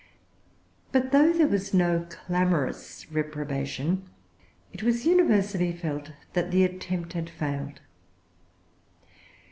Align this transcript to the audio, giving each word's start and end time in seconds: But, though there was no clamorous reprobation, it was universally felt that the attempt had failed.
But, 0.91 1.11
though 1.11 1.31
there 1.31 1.47
was 1.47 1.75
no 1.75 2.07
clamorous 2.09 3.05
reprobation, 3.11 4.09
it 4.73 4.81
was 4.81 5.05
universally 5.05 5.73
felt 5.73 6.13
that 6.33 6.49
the 6.49 6.63
attempt 6.63 7.13
had 7.13 7.29
failed. 7.29 7.81